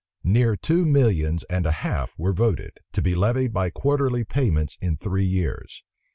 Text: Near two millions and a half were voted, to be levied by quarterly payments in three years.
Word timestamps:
Near 0.23 0.55
two 0.55 0.83
millions 0.83 1.43
and 1.43 1.63
a 1.67 1.71
half 1.83 2.15
were 2.17 2.33
voted, 2.33 2.71
to 2.93 3.03
be 3.03 3.13
levied 3.13 3.53
by 3.53 3.69
quarterly 3.69 4.23
payments 4.23 4.75
in 4.81 4.97
three 4.97 5.25
years. 5.25 5.83